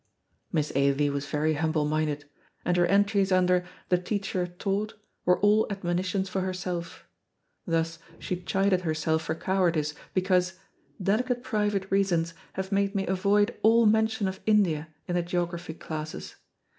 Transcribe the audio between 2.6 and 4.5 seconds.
and her entries under THE TEACHER